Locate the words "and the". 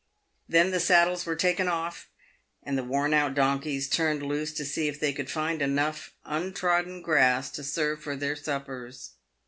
2.63-2.83